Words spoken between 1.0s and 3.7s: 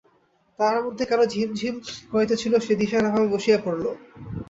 কেন বিমঝিম করিতেছিল, সে দিশহারা ভাবে বসিয়া